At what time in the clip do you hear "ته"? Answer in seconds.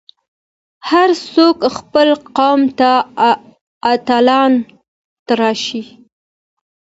2.79-2.91